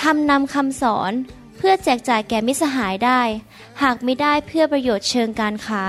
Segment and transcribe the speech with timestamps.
[0.00, 1.12] ทำนำคำสอน
[1.56, 3.20] เพื่อแจกจ่ายแก่มิสหายได้
[3.82, 5.84] หากไม่ได้เพื่อประโยชน์เชิงการค้า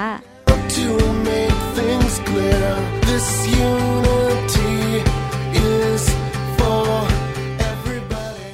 [0.77, 0.89] To
[1.29, 2.69] make things clear,
[3.09, 3.27] this
[3.69, 4.75] unity
[5.71, 6.03] is
[6.57, 6.87] for
[7.71, 8.49] everybody.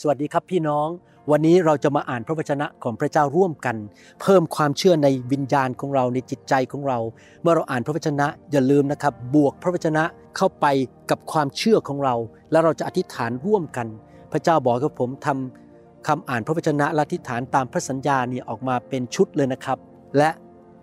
[0.00, 0.88] สวัสดีครับพี่น้อง
[1.30, 3.76] วันนี้เราจะมาอ่านพระวจนะของพระเจ้าร่วมกัน
[4.22, 6.98] เพิ่มความเชื่อในวิญญาณของเราในจิตใจของเรา
[7.42, 10.04] เมื่อเราอ่านพระวจนะอย่าลืมนะครับ บวกพระวจนะ
[10.36, 10.66] เข้าไป
[11.10, 12.14] กับความเชื่อของเรา
[12.50, 13.88] แล้วเราจะอธิษฐานร่วมกัน
[14.32, 19.78] พระเจ้าบอกกับผมทำคำอ่านพระวจนะและอธิษฐานตามพระสัญญาเนี่ยออกมาเป็นชุดเลยนะครับ
[20.18, 20.30] และ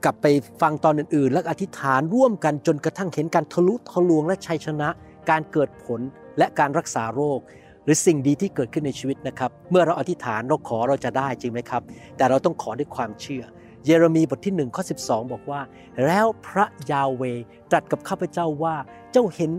[0.03, 0.25] กลับไป
[0.61, 4.89] ฟังตอนอื่นๆ แล้วอธิษฐานร่วมกันจนกระทั่งเห็นการทะลุทะลวงและชัยชนะ
[5.29, 5.99] การเกิดผล
[6.37, 7.39] และการรักษาโรค
[7.83, 11.81] หรือสิ่งดีที่เกิดขึ้นในชีวิตนะครับ เมื่อเราอธิษฐานเราขอเราจะได้จริงไหมครับ
[12.17, 13.43] แต่เราต้องขอด้วยความเชื่อ
[13.85, 15.61] เยเรมีบทที่1ข้อ12 บอกว่า
[16.05, 17.23] แล้วพระยาเว
[17.71, 18.75] ตรัสกับข้าพเจ้าว่า
[19.11, 19.51] เจ้าเห็น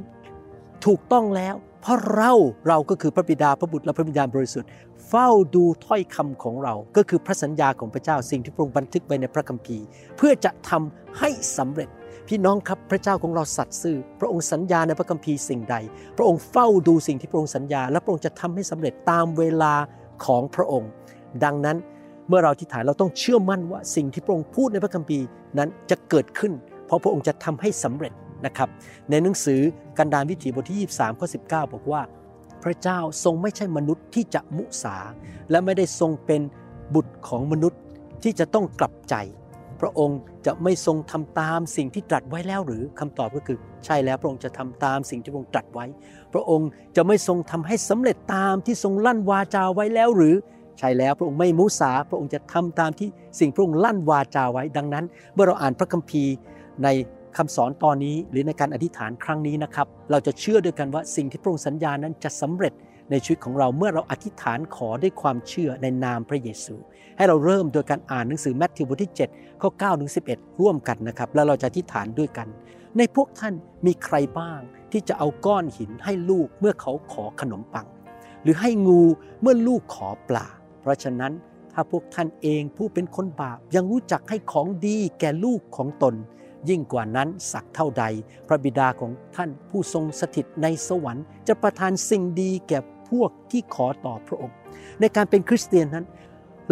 [0.86, 2.32] ถูกต้องแล้ว เพราะเรา
[2.68, 4.68] เราก็คือพระบิดาพระบุตรและพระวิญญาณบริสุทธิ์
[5.08, 9.84] เฝ้าดูถ้อยคำของเรา ก็คือพระสัญญาของพระเจ้าสิ่งที่พระองค์บันทึกไว้ในพระคัมภีร์
[10.16, 11.88] เพื่อจะทำให้สำเร็จ
[12.28, 15.76] พี่น้องครับพระเจ้าของเราสัตย์ซื่อ พระองค์สัญญาในพระคัมภีร์สิ่งใด
[16.16, 19.74] พระองค์เฝ้าดูสิ่งที่พระองค์สัญญา และพระองค์จะทำให้สำเร็จตามเวลา
[20.24, 20.90] ของพระองค์
[21.44, 21.76] ดังนั้น
[22.28, 25.24] เมื่อเราที่ฐานเราต้องเชื่อมั่นว่าสิ่งที่พระองค์พูดในพระคัมภีร์
[25.58, 26.52] นั้นจะเกิดขึ้น
[26.86, 28.12] เพราะพระองค์จะทำให้สำเร็จ
[28.46, 28.68] นะครับ
[29.10, 29.60] ในหนังสือ
[29.98, 32.02] กันดารวิถีบทที่ 23ข้อ19 บอกว่า
[32.62, 34.96] พระเจ้าทรงไม่ใช่มนุษย์ที่จะมุสา
[35.50, 36.40] และไม่ได้ทรงเป็น
[36.94, 37.80] บุตรของมนุษย์
[38.22, 39.14] ที่จะต้องกลับใจ
[39.80, 45.86] พระองค์จะไม่ทรงทำตามสิ่งที่ตรัสไว้แล้วหรือคำตอบก็คือ ใช่แล้วพระองค์จะทำตามสิ่งที่พระองค์ตรัสไว้
[46.32, 50.34] พระองค์จะไม่ทรงทำให้สำเร็จตามที่ทรงลั่นวาจาไว้แล้วหรือ
[50.78, 53.08] ใช่แล้วพระองค์ไม่มุสา พระองค์จะทำตามที่
[53.40, 55.04] สิ่งพระองค์ลั่นวาจาไว้ดังนั้น
[55.34, 56.32] เมื่อเราอ่านพระคัมภีร์
[56.82, 56.88] ใน
[57.36, 62.72] คำสอนตอนนี้หรือในการอธิษฐานครั้งนี้นะครับ เราจะเชื่อด้วยกันว่าสิ่งที่พระองค์สัญญานั้นจะสำเร็จ
[63.10, 66.74] ในชีวิตของเราเมื่อเราอธิษฐานขอด้วยความเชื่อในนามพระเยซู
[67.16, 72.48] ให้เราเริ่มโดยการอ่านหนังสือแมทธิวบทที่7ข้อ9ถึง11 ร่วมกันนะครับ แล้วเราจะอธิษฐานด้วยกัน
[72.98, 73.54] ในพวกท่าน
[73.86, 74.60] มีใครบ้าง
[74.92, 77.86] ที่จะเอาก้อนหินให้ลูกเมื่อเขาขอขนมปัง
[78.42, 79.02] หรือให้งู
[79.42, 80.46] เมื่อลูกขอปลา
[80.80, 81.32] เพราะฉะนั้น
[81.72, 86.14] ถ้าพวกท่านเองผู้เป็นคนบาปยังรู้จักให้ของดีแก่ลูกของตน
[86.68, 88.04] ยิ่งกว่านั้นสักเท่าใด
[88.48, 92.78] พระบิดาของท่านผู้ทรงสถิตในสวรรค์ จะประทานสิ่งดีแก่
[93.10, 94.56] พวกที่ขอต่อพระองค์
[95.00, 96.06] ในการเป็นคริสเตียนนั้น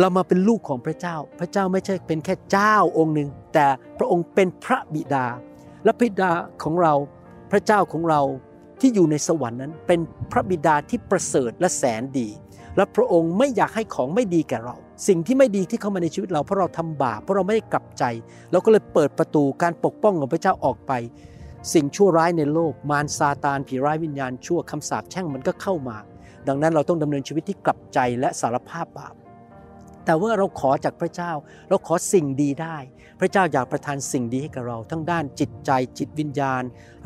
[0.00, 3.66] เรามาเป็นลูกของพระเจ้า พระเจ้าไม่ใช่เป็นแค่เจ้าองค์หนึ่ง แต่
[3.98, 5.26] พระองค์เป็นพระบิดา
[5.84, 6.32] และพระบิดา
[6.62, 6.94] ของเรา
[7.50, 8.20] พระเจ้าของเรา
[8.80, 10.00] ที่อยู่ในสวรรค์นั้น เป็น
[10.32, 12.28] พระบิดาที่ประเสริฐและแสนดี
[12.76, 14.76] และพระองค์ไม่อยากให้ของไม่ดีแก่เรา
[15.06, 18.04] สิ่งที่ไม่ดีที่เข้ามาในชีวิตเราเพราะเราทำบาปเพราะเราไม่ได้กลับใจ
[18.50, 20.92] เราก็เลยเปิดประตูการปกป้องของพระเจ้าออกไป
[21.74, 25.96] สิ่งชั่วร้ายในโลก มารซาตานผีร้ายวิญญาณชั่วคำสาปแช่งมันก็เข้ามา
[26.48, 29.14] ดังนั้นเราต้องดำเนินชีวิตที่กลับใจและสารภาพบาป
[30.04, 31.32] แต่ว่าเราขอจากพระเจ้า
[31.68, 32.76] เราขอสิ่งดีได้
[33.20, 36.62] พระเจ้าอยากประทานสิ่งดีให้กับเรา ทั้งด้านจิตใจจิตวิญญาณ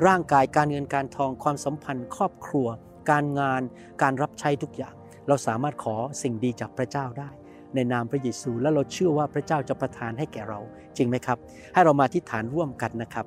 [0.06, 2.66] ร่างกายการเงินการทองความสัมพันธ์ ครอบครัว
[3.10, 3.62] การงาน
[4.02, 4.94] การรับใช้ทุกอย่าง
[5.28, 7.31] เราสามารถขอสิ่งดีจากพระเจ้าได้
[7.75, 10.60] ในนามพระเยซู และเราเชื่อว่าพระเจ้าจะประทานให้แก่เรา
[10.97, 11.38] จริงไหมครับ
[11.75, 13.27] ให้เรามาที่ฐานร่วมกันนะครับ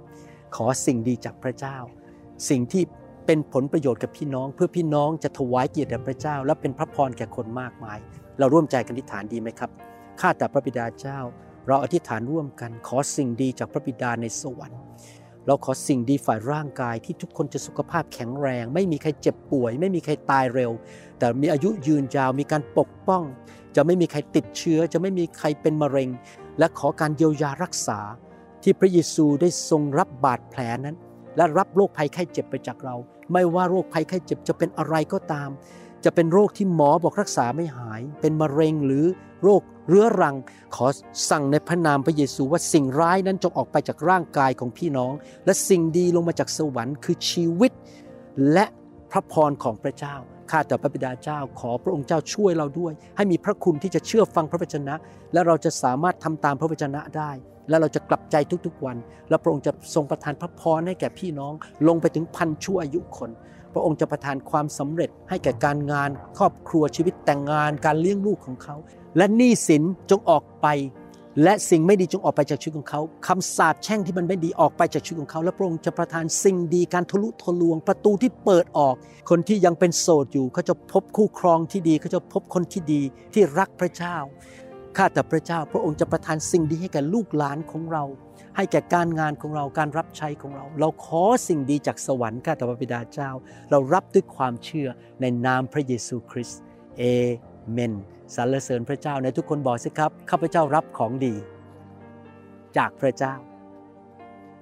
[0.56, 1.78] ขอสิ่งดีจากพระเจ้า
[2.50, 2.84] สิ่งที่
[3.26, 8.00] เป็นผลประโยชน์กับพี่น้อง เพื่อพี่น้องจะถวายเกียรติแด่พระเจ้า และเป็นพระพรแก่คนมากมาย
[8.40, 9.70] เราร่วมใจกันอธิษฐานดีไหมครับ
[10.20, 11.20] ข้าแต่พระบิดาเจ้า
[11.68, 14.82] เราอธิษฐานร่วมกัน ขอสิ่งดีจากพระบิดาในสวรรค์
[15.48, 20.72] เราขอสิ่งดีฝ่ายร่างกายที่ทุกคนจะสุขภาพแข็งแรง ไม่มีใครเจ็บป่วย ไม่มีใครตายเร็ว
[21.20, 23.24] แต่มีอายุยืนยาวมีการปกป้อง
[23.76, 26.10] จะไม่มีใครติดเชื้อ จะไม่มีใครเป็นมะเร็ง
[26.60, 28.00] และขอการเยียวยารักษา
[28.64, 30.96] ที่พระเยซูได้ทรงรับบาดแผลนั้น
[31.36, 32.96] และรับโรคภัยไข้เจ็บไปจากเรา
[33.34, 35.50] ไม่ว่าโรคภัยไข้เจ็บจะเป็นอะไรก็ตาม
[36.06, 39.06] จะเป็นโรคที่หมอบอกรักษาไม่หาย เป็นมะเร็งหรือ
[39.44, 40.36] โรคเรื้อรัง
[40.76, 40.86] ขอ
[41.30, 45.14] สั่งในพระนามพระเยซูว่าสิ่งร้ายนั้นจงออกไปจากร่างกายของพี่น้อง
[45.46, 47.72] และสิ่งดีลงมาจากสวรรค์คือชีวิต
[48.54, 48.66] และ
[49.12, 50.16] พระพรของพระเจ้า
[50.52, 54.96] ข้าแต่พระบิดาเจ้าขอพระองค์เจ้าช่วยเราด้วย ให้มีพระคุณที่จะเชื่อฟังพระวจนะ
[55.34, 57.32] และเราจะสามารถทำตามพระวจนะได้
[57.70, 58.36] และเราจะกลับใจ
[58.66, 58.98] ทุกๆวัน
[59.30, 61.54] และพระองค์จะทรงประทานพระพรให้แก่พี่น้อง
[61.88, 63.30] ลงไปถึงพันชั่วอายุคน
[63.76, 68.76] พระองค์จะประทานความสำเร็จให้แก่การงานครอบครัวชีวิตแต่งงานการเลี้ยงลูกของเขา
[69.18, 70.68] และหนี้สินจงออกไป
[71.44, 78.96] และสิ่งไม่ดีจงออกไปจากชีวิตของเขาคำสาปแช่งที่มันไม่ดีออกไปจากชีวิตของเขา และพระองค์จะประทานสิ่งดีการทะลุทะลวง ประตูที่เปิดออก
[79.30, 83.02] คนที่ยังเป็นโสดอยู่เขาจะพบคู่ครองที่ดีเขาจะพบคนที่ดี
[83.34, 84.18] ที่รักพระเจ้า
[84.98, 88.04] ข้าแต่พระเจ้าพระองค์จะประทานสิ่งดีให้แก่ลูกหลานของเรา
[88.56, 93.32] ให้แก่การงานของเราการรับใช้ของเรา เราขอสิ่งดีจากสวรรค์ข้าแต่พระบิดาเจ้า
[93.72, 94.88] เรารับด้วยความเชื่อ
[95.22, 96.60] ในนามพระเยซูคริสต์
[96.98, 97.04] เอ
[97.72, 97.94] เมน
[98.36, 101.36] สรรเสริญพระเจ้าในทุกคนบอกสิครับข้าพเจ้ารับของดี
[102.78, 103.36] จากพระเจ้า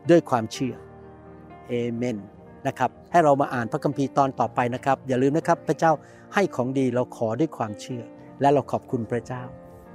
[0.10, 0.76] ด้วยความเชื่อ
[1.68, 2.18] เอเมน
[2.68, 5.92] นะครับให้เรามาอ่านพระคัมภีร์ตอนต่อไปนะครับ อย่าลืมนะครับพระเจ้า
[6.34, 8.04] ให้ของดีเราขอด้วยความเชื่อ
[8.42, 9.44] และเราขอบคุณพระเจ้า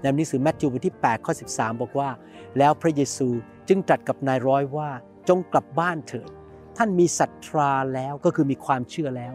[0.00, 2.10] ในหนังสือแมทธิวบทที่8ข้อ13 บอกว่า
[2.58, 3.28] แล้วพระเยซู
[3.68, 4.90] จึงตรัสกับนายร้อยว่า
[5.28, 6.30] จงกลับบ้านเถิด
[6.76, 9.34] ท่านมีศรัทธาแล้วก็คือมีความเชื่อแล้ว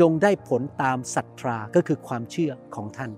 [0.00, 3.10] จงได้ผลตามศรัทธาก็คือความเชื่อของท่าน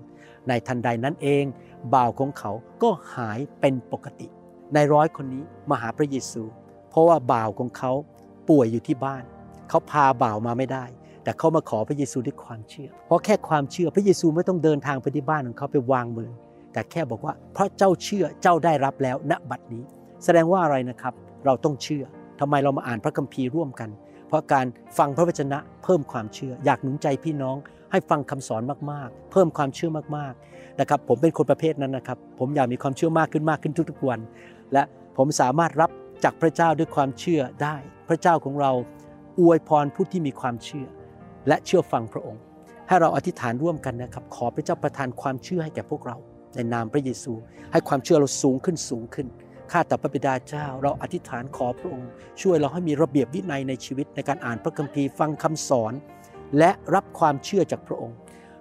[0.47, 1.45] ในทันใดนั้นเอง
[1.93, 2.51] บ่าวของเขา
[2.83, 4.27] ก็หายเป็นปกติ
[4.75, 6.43] นายร้อยคนนี้มาหาพระเยซู
[6.89, 7.91] เพราะว่าบ่าวของเขา
[8.49, 9.23] ป่วยอยู่ที่บ้าน
[9.69, 10.85] เขาพาบ่าวมาไม่ได้
[11.23, 16.31] แต่เขามาขอพระเยซูด้วยความเชื่อ เพราะแค่ความเชื่อพระเยซูไม่ต้องเดินทางไปที่บ้านของเขาไปวางมือ
[16.73, 19.83] แต่แค่บอกว่าเพราะเจ้าเชื่อเจ้าได้รับแล้วณบัดนี้
[20.25, 21.13] แสดงว่าอะไรนะครับ
[21.45, 22.03] เราต้องเชื่อ
[22.39, 23.89] ทำไมเรามาอ่านพระคัมภีร์ร่วมกัน
[24.27, 24.65] เพราะการ
[24.97, 27.55] ฟังพระวจนะเพิ่มความเชื่อ อยากหนุนใจพี่น้อง
[27.91, 28.61] ให้ฟังคำสอน
[28.91, 34.19] มากๆ เพิ่มความเชื่อมากๆนะครับ ผมเป็นคนประเภทนั้นนะครับ ผมอยากมีความเชื่อมากขึ้นมากขึ้นทุกๆวัน
[34.73, 34.83] และ
[35.17, 35.89] ผมสามารถรับ
[36.23, 37.75] จากพระเจ้าด้วยความเชื่อได้
[38.09, 38.71] พระเจ้าของเรา
[39.39, 40.87] อวยพรผู้ที่มีความเชื่อ
[41.47, 42.41] และเชื่อฟังพระองค์
[42.87, 46.17] ให้เราอธิษฐานร่วมกันนะครับ ขอพระเจ้าประทานความเชื่อให้แก่พวกเรา
[46.55, 47.33] ในนามพระเยซู
[47.71, 49.27] ให้ความเชื่อเราสูงขึ้นสูงขึ้น
[49.71, 52.09] ข้าแต่พระบิดาเจ้า เราอธิษฐานขอพระองค์
[52.41, 55.93] ช่วยเราให้มีระเบียบวินัยในชีวิตในการอ่านพระคัมภีร์ฟังคำสอน
[56.57, 58.17] และรับความเชื่อจากพระองค์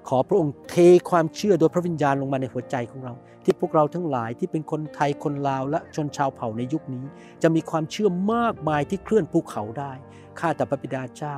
[0.08, 0.74] ขอพระองค์เท
[1.10, 3.14] ความเชื่อโดยพระวิญญาณลงมาในหัวใจของเรา
[3.44, 7.04] ที่พวกเราทั้งหลายที่เป็นคนไทยคนลาวและชนชาวเผ่าในยุคนี้
[7.42, 9.92] จะมีความเชื่อมากมายที่เคลื่อนภูเขาได้
[10.38, 11.36] ข้าแต่พระบิดาเจ้า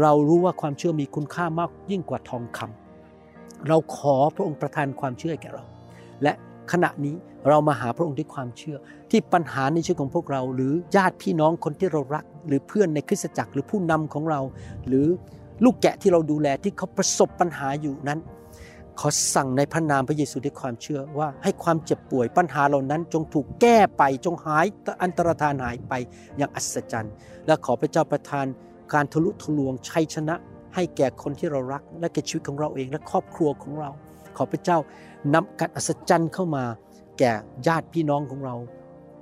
[0.00, 5.64] เรารู้ว่าความเชื่อมีคุณค่ามากยิ่งกว่าทองคำเราขอพระองค์ประทานความเชื่อแก่เรา
[6.22, 6.32] และ
[6.72, 7.16] ขณะนี้
[7.48, 8.76] เรามาหาพระองค์ด้วยความเชื่อ
[9.10, 14.40] ที่ปัญหาในชีวิตของพวกเรา หรือญาติพี่น้องคนที่เรารัก หรือเพื่อนในคริสตจักรหรือผู้นำของเรา
[14.86, 15.06] หรือ
[15.64, 18.18] ลูกแกะที่เราดูแลที่เขาประสบปัญหาอยู่นั้น
[19.00, 24.66] ขอสั่งในพระนามพระเยซูด้วยความเชื่อว่าให้ความเจ็บป่วยปัญหาเหล่านั้นจงถูกแก้ไปจงหาย
[25.02, 25.94] อันตรธานหายไป
[26.38, 27.12] อย่างอัศจรรย์
[27.46, 28.46] และขอพระเจ้าประทาน
[28.92, 30.34] การทะลุทะลวงชัยชนะ
[30.74, 33.90] ให้แก่คนที่เรารัก และแก่ชีวิตของเราเองและครอบครัวของเรา
[34.36, 34.78] ขอพระเจ้า
[35.34, 36.64] นำการอัศจรรย์เข้ามา
[37.18, 37.32] แก่
[37.66, 38.56] ญาติพี่น้องของเรา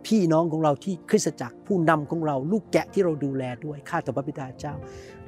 [0.06, 4.74] พี่น้องของเราที่คริสตจักรผู้นำของเรา ลูกแกะที่เราดูแลด้วยข้าแต่พระบิดาเจ้า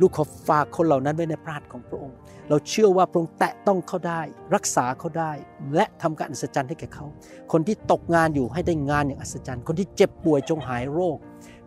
[0.00, 2.16] ลูกขอฝากคนเหล่านั้นไว้ในพระหัตถ์ของพระองค์
[2.48, 4.20] เราเชื่อว่าพระองค์แตะต้องเขาได้
[4.54, 5.32] รักษาเขาได้
[5.74, 7.06] และทำการอัศจรรย์ให้แก่เขา
[7.52, 11.16] คนที่ตกงานอยู่ให้ได้งานอย่างอัศจรรย์ คนที่เจ็บป่วยจงหายโรค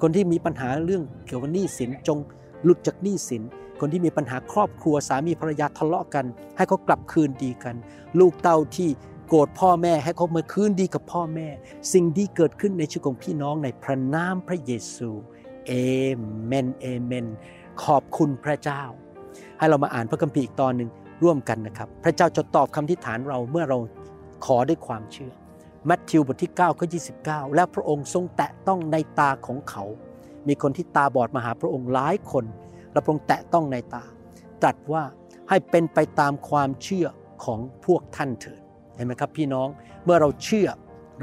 [0.02, 2.18] คนที่มีปัญหาเรื่องเกี่ยวกับหนี้สินจง
[2.64, 3.44] หลุดจากหนี้สิน
[3.80, 6.26] คนที่มีปัญหาครอบครัวสามีภรรยาทะเลาะกัน
[6.58, 7.76] ให้เขากลับคืนดีกัน
[8.20, 8.90] ลูกเต้าที่
[9.28, 11.48] โกรธพ่อแม่ให้เขามาคืนดีกับพ่อแม่
[11.94, 15.10] สิ่งดีเกิดขึ้นในชีวิตของพี่น้องในพระนามพระเยซู
[15.68, 15.72] เอ
[16.46, 17.26] เมนเอเมน
[17.84, 18.84] ขอบคุณพระเจ้า
[19.58, 20.90] ให้เรามาอ่านพระคัมภีร์อีกตอนหนึ่ง
[21.24, 23.78] ร่วมกันนะครับ พระเจ้าจะตอบคำทิฐานเราเมื่อเรา
[24.46, 25.34] ขอด้วยความเชื่อ
[25.90, 26.88] มัทธิวบทที่9ข้อ
[27.20, 29.84] 29 และพระองค์ทรงแตะต้องในตาของเขา
[30.48, 32.46] มีคนที่ตาบอดมาหาพระองค์หลายคน
[32.92, 34.04] และพระองค์แตะต้องในตา
[34.62, 35.04] ตรัสว่า
[35.50, 37.08] ให้เป็นไปตามความเชื่อ
[37.46, 38.62] ของพวกท่านเถิด
[38.96, 39.68] เห็นไหมครับพี่น้อง
[40.06, 40.70] เมื่อเราเชื่อ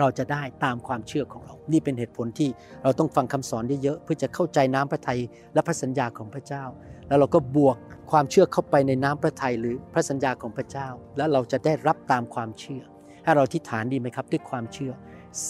[0.00, 2.48] เราจะได้ตามความเชื่อของเรา นี่เป็นเหตุผลที่
[2.82, 5.20] เราต้องฟังคำสอนเยอะๆเพื่อจะเข้าใจน้ำพระทัย
[5.54, 6.64] และพระสัญญาของพระเจ้า
[7.08, 7.76] แล้วเราก็บวก
[8.10, 12.82] ความเชื่อเข้าไปในน้ำพระทัยหรือพระสัญญาของพระเจ้า แล้วเราจะได้รับตามความเชื่อ
[13.24, 14.92] ให้เราที่ฐานดีไหมครับ ด้วยความเชื่อ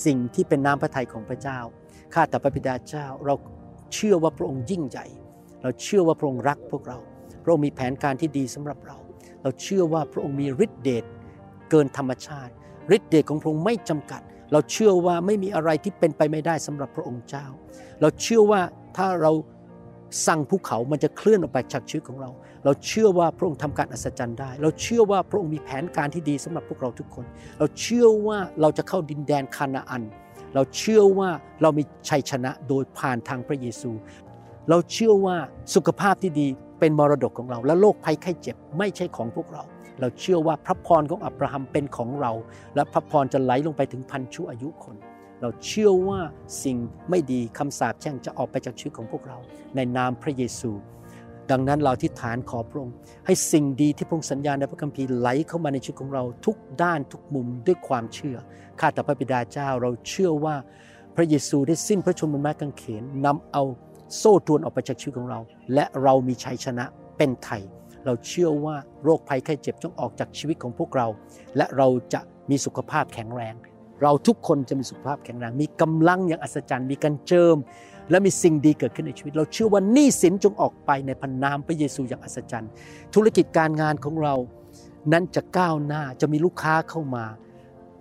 [0.05, 1.59] สิ่งที่เป็นน้ำพระทัยของพระเจ้า
[2.15, 3.35] ข้าแต่พระบิดาเจ้า เรา
[3.95, 5.07] เชื่อว่าพระองค์ยิ่งใหญ่
[5.63, 6.99] เราเชื่อว่าพระองค์รักพวกเรา
[7.43, 8.97] พระองค์มีแผนการที่ดีสำหรับเรา
[9.43, 11.05] เราเชื่อว่าพระองค์มีฤทธิเดช
[11.73, 12.53] เกินธรรมชาติ
[12.97, 14.21] ฤทธิเดชของพระองค์ไม่จำกัด
[14.53, 17.47] เราเชื่อว่าไม่มีอะไรที่เป็นไปไม่ได้สำหรับพระองค์เจ้า
[18.01, 18.61] เราเชื่อว่า
[18.97, 19.33] ถ้าเรา
[20.27, 22.31] สั่งภูเขามันจะเคลื่อนออกไปจากชีวิตของเรา
[22.65, 27.25] เราเชื่อว่าพระองค์ทำการอัศจรรย์ได้ เราเชื่อว่าพระองค์มีแผนการที่ดีสำหรับพวกเราทุกคน
[27.59, 30.03] เราเชื่อว่าเราจะเข้าดินแดนคานาอัน
[30.55, 31.29] เราเชื่อว่า
[31.63, 33.91] เรามีชัยชนะโดยผ่านทางพระเยซู
[34.71, 35.37] เราเชื่อว่า
[35.75, 36.49] สุขภาพที่ดี
[36.81, 39.63] เป็นมรดกของเรา และโรคภัยไข้เจ็บไม่ใช่ของพวกเรา
[40.01, 42.33] เราเชื่อว่าพระพรของอับราฮัมเป็นของเรา
[42.75, 44.97] และพระพรจะไหลลงไปถึงพันชั่วอายุคน
[45.41, 46.21] เราเชื่อว่า
[46.63, 46.77] สิ่ง
[47.11, 49.39] ไม่ดีคำสาปแช่งจะออกไปจากชีวิตของพวกเรา
[49.77, 50.71] ในนามพระเยซู
[51.51, 52.95] ดังนั้นเราที่ฐานขอพระองค์
[53.27, 58.37] ให้สิ่งดีที่พระองค์สัญญาในพระคัมภีร์ไหลเข้ามาในชีวิตของเราทุกด้านทุกมุมด้วยความเชื่อ
[58.81, 60.57] ข้าแต่พระบิดาเจ้าเราเชื่อว่า
[61.17, 63.63] พระเยซูได้สิ้นพระชนม์บนไม้กางเขนนำเอา
[64.17, 65.41] โซ่ตรวนออกไปจากชีวิตของเรา
[65.75, 66.85] และเรามีชัยชนะ
[67.17, 67.63] เป็นไทย
[68.05, 71.07] เราเชื่อว่าโรคภัยไข้เจ็บจงออกจากชีวิตของพวกเรา
[71.57, 73.55] และเราจะมีสุขภาพแข็งแรง
[74.03, 77.57] เราทุกคนจะมีสุขภาพแข็งแรง มีกำลังอย่างอัศจรรย์ มีการเจิม
[78.11, 82.71] และมีสิ่งดีเกิดขึ้นในชีวิต เราเชื่อว่าหนี้สินจงออกไปในพันนามพระเยซูอย่างอัศจรรย์
[83.15, 84.35] ธุรกิจการงานของเรา
[85.13, 87.25] นั้นจะก้าวหน้าจะมีลูกค้าเข้ามา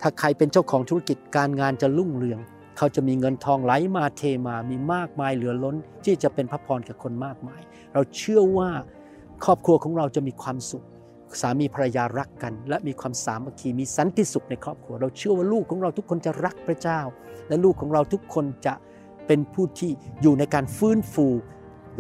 [0.02, 2.40] ถ้าใครเป็นเจ้าของธุรกิจการงานจะรุ่งเรือง
[2.78, 7.62] เขาจะมีเงินทองไหลมาเทมา มีมากมายเหลือล้นที่จะเป็นพระพรกับคนมากมาย
[7.94, 8.70] เราเชื่อว่า
[9.46, 10.86] ครอบครัวของเราจะมีความสุข
[11.42, 17.00] สามีภรรยารักกัน และมีความสามัคคีมีสันติสุขในครอบครัว เราเชื่อว่าลูกของเราทุกคนจะรักพระเจ้า
[17.48, 18.74] และลูกของเราทุกคนจะ
[19.28, 21.28] เป็นผู้ที่อยู่ในการฟื้นฟู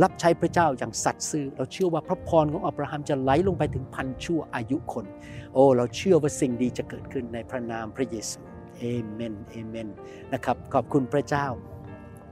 [0.03, 5.05] รับใช้พระเจ้าอย่างสัตย์ซื่อ เราเชื่อว่าพระพรของอับราฮัมจะไหลลงไปถึงพันชั่วอายุคน
[5.53, 8.39] โอ้ เราเชื่อว่าสิ่งดีจะเกิดขึ้นในพระนามพระเยซู
[8.77, 9.89] เอเมนเอเมน
[10.33, 11.45] นะครับ ขอบคุณพระเจ้า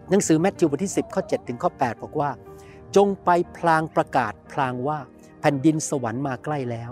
[0.10, 2.30] หนังสือแมทธิวบทที่ 10 ข้อ 7 ถึงข้อ 8 บอกว่า
[2.96, 5.00] จงไปพลางประกาศพลางว่า
[5.39, 6.91] แผ่นดินสวรรค์มาใกล้แล้ว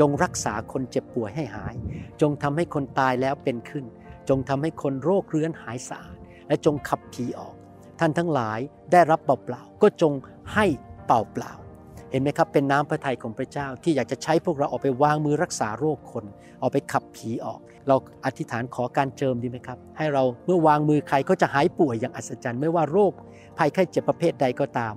[0.00, 1.74] จงรักษาคนเจ็บป่วยให้หาย
[2.20, 3.84] จงทำให้คนตายแล้วเป็นขึ้น
[4.28, 6.16] จงทำให้คนโรคเรื้อนหายสะอาด
[6.48, 7.54] และจงขับผีออก
[8.00, 8.58] ท่านทั้งหลาย
[8.92, 10.12] ได้รับเปล่าๆก็จง
[10.54, 10.66] ให้
[11.06, 16.24] เปล่าๆเห็นไหมครับเป็นน้ำพระทัยของพระเจ้าที่อยากจะใช้พวกเราออกไปวางมือรักษาโรคคน
[16.62, 23.12] ออกไปขับผีออก เราอธิษฐานขอการเจิมดีไหมครับ ให้เราเมื่อวางมือใครก็จะหายป่วยอย่างอัศจรรย์ ไม่ว่าโรค
[23.58, 24.94] ภัยไข้เจ็บประเภทใดก็ตาม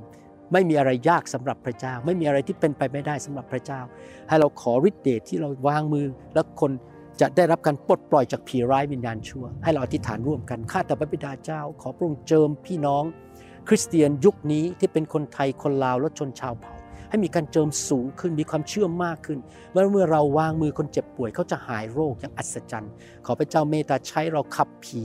[0.54, 3.82] ไม่มีอะไรยากสำหรับพระเจ้า ไม่มีอะไรที่เป็นไปไม่ได้สำหรับพระเจ้า
[4.28, 6.72] ให้เราขอฤทธิ์เดชที่เราวางมือ และคน
[7.22, 13.04] จะได้รับการปลดปล่อยจากผีร้ายวิญญาณชั่ว ให้เราอธิษฐานร่วมกันข้าแต่พระบิดาเจ้า ขอพระองค์เจิมพี่น้อง
[13.68, 16.74] คริสเตียนยุคนี้ที่เป็นคนไทยคนลาวและชนชาวเผ่า
[17.12, 19.40] ให้มีการเจิมสูงขึ้นมีความเชื่อมากขึ้น
[19.72, 22.92] เมื่อเมื่อเราวางมือคนเจ็บป่วยเขาจะหายโรคอย่างอัศจรรย์
[23.26, 25.04] ขอพระเจ้าเมตตาใช้เราขับผี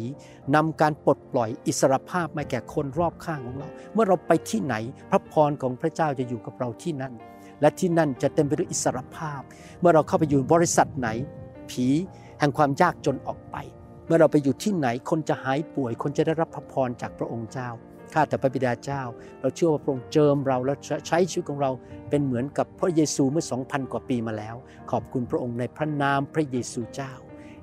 [0.55, 4.75] นำการปลดปล่อยอิสรภาพมาแก่คนรอบข้างของเรา เมื่อเราไปที่ไหน
[5.11, 7.15] พระพรของพระเจ้าจะอยู่กับเราที่นั่น
[7.61, 9.41] และที่นั่นจะเต็มไปด้วยอิสรภาพ
[9.81, 11.09] เมื่อเราเข้าไปอยู่บริษัทไหน
[11.71, 11.87] ผี
[12.39, 13.57] แห่งความยากจนออกไป
[14.07, 17.69] เมื่อเราไปอยู่ที่ไหนคนจะหายป่วย คนจะได้รับพระพรจากพระองค์เจ้า
[18.15, 19.03] ข้าแต่พระบิดาเจ้า
[19.41, 20.75] เราเชื่อว่าพระองค์เจิมเราและ
[21.09, 21.71] ใช้ชีวิตของเรา
[22.11, 24.57] เป็นเหมือนกับพระเยซูเมื่อ 2,000 กว่าปีมาแล้ว
[24.91, 27.13] ขอบคุณพระองค์ในพระนามพระเยซูเจ้า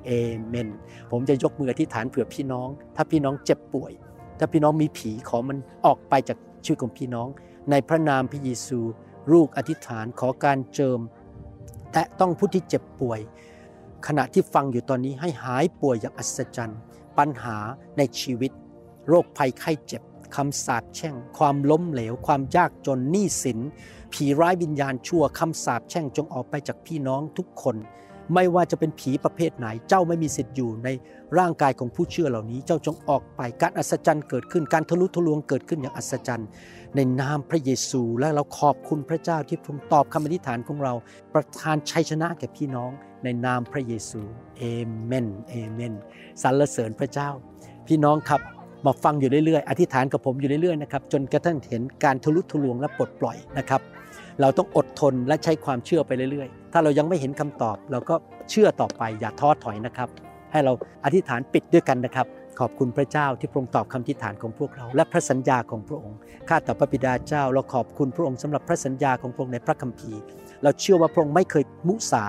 [0.06, 0.12] เอ
[0.48, 0.70] เมน
[1.12, 3.92] ผมจะยกมืออธิษฐานเผื่อพี่น้อง ถ้าพี่น้องเจ็บป่วย
[4.40, 7.28] ถ้าพี่น้องมีผีขอมันออกไปจากชีวิตของพี่น้อง
[7.72, 8.80] ในพระนามพระเยซู
[9.34, 11.00] ลูกอธิษฐานขอการเจิม
[11.92, 13.20] แต่ต้องผู้ที่เจ็บป่วย
[14.08, 16.80] ขณะที่ฟังอยู่ตอนนี้ให้หายป่วยอย่างอัศจรรย์
[17.18, 17.58] ปัญหา
[17.98, 18.52] ในชีวิต
[19.08, 20.02] โรคภัยไข้เจ็บ
[20.36, 23.60] คำสาปแช่ง ความล้มเหลว ความยากจนหนี้สิน
[24.14, 27.76] ผีร้ายวิญญาณชั่วคำสาปแช่งจงออกไปจากพี่น้องทุกคน
[28.34, 30.90] ไม่ว่าจะเป็นผีประเภทไหน เจ้าไม่มีสิทธิ์อยู่ใน
[31.38, 36.48] ร่างกายของผู้เชื่อเหล่านี้ เจ้าจงออกไป การอัศจรรย์เกิดขึ้น การทะลุทะลวงเกิดขึ้นอย่างอัศจรรย์
[36.96, 40.94] ในนามพระเยซูและเราขอบคุณพระเจ้าที่ทรงตอบคำอธิษฐานของเรา
[41.34, 42.92] ประทานชัยชนะแก่พี่น้อง
[43.24, 44.22] ในนามพระเยซู
[44.58, 44.64] เอ
[45.04, 45.94] เมน เอเมน
[46.42, 47.30] สรรเสริญพระเจ้า
[47.88, 48.42] พี่น้องครับ
[48.86, 53.82] มาฟังอยู่เรื่อยๆ อธิษฐานกับผมอยู่เรื่อยๆนะครับจนกระทั่งเห็นการทะลุทะลวงและปลดปล่อยนะครับ
[54.42, 58.16] เราต้องอดทนและใช้ความเชื่อไปเรื่อยๆ ถ้าเรายังไม่เห็นคำตอบ เราก็
[58.50, 60.10] เชื่อต่อไปอย่าท้อถอยนะครับ
[60.52, 60.74] ให้เรา
[61.06, 62.28] อธิษฐานปิดด้วยกันนะครับ
[62.60, 66.18] ขอบคุณพระเจ้าที่พระองค์ตอบคำอธิษฐานของพวกเรา และพระสัญญาของพระองค์
[66.50, 70.20] ข้าแต่พระบิดาเจ้า เราขอบคุณพระองค์สำหรับพระสัญญาของพระองค์ในพระคัมภีร์
[70.64, 72.24] เราเชื่อว่าพระองค์ไม่เคยมุสา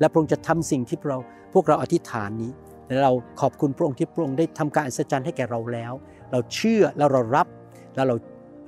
[0.00, 1.18] และพระองค์จะทำสิ่งที่เรา
[1.54, 2.50] พวกเราอธิษฐานนี้
[2.90, 5.92] และเราขอบคุณพระองค์ที่พระองค์ได้ทำการอัศจรรย์ให้แก่เราแล้ว
[6.32, 7.46] เราเชื่อแล้วเรารับ
[7.94, 8.16] แล้วเรา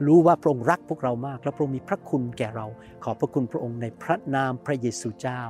[0.06, 2.66] รู้ว่าพระองค์รักพวกเรามาก และพระองค์มีพระคุณแก่เรา
[3.04, 5.40] ขอบพระคุณพระองค์ในพระนามพระเยซูเจ้า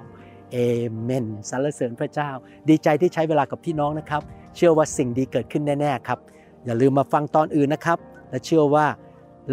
[0.52, 0.56] เอ
[1.02, 2.30] เมนสรรเสริญพระเจ้า
[2.68, 4.22] ดีใจที่ใช้เวลากับพี่น้องนะครับ
[4.56, 6.18] เชื่อว่าสิ่งดีเกิดขึ้นแน่ๆครับ
[6.64, 7.98] อย่าลืมมาฟังตอนอื่นนะครับ
[8.30, 8.86] และเชื่อว่า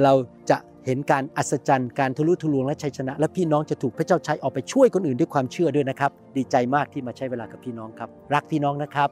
[0.04, 0.14] เรา
[0.50, 0.58] จะ
[0.90, 9.10] เห็นการอัศจรรย์การทะลุทะลวงและชัยชนะ และพี่น้องจะถูกพระเจ้าใช้ออกไปช่วยคนอื่นด้วยความเชื่อด้วยนะครับ ดีใจมากที่มาใช้เวลากับพี่น้องครับ รักพี่น้องนะครับ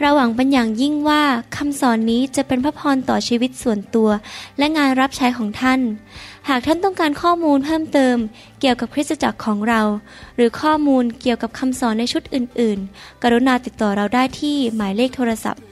[0.00, 1.22] เราหวังเป็นอย่างยิ่งว่า
[1.56, 4.08] คำสอนนี้จะเป็นพระพรต่อชีวิตส่วนตัว
[4.58, 5.80] และงานรับใช้ของท่าน
[6.48, 8.16] หากท่านต้องการข้อมูลเพิ่มเติม
[8.60, 9.82] เกี่ยวกับคริสตจักรของเรา
[10.36, 15.62] หรือข้อมูลเกี่ยวกับคำสอนในชุดอื่น ๆ กรุณาติดต่อเราได้ที่หมายเลขโทรศัพท์